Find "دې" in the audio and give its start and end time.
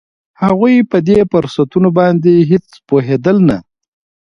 1.07-1.19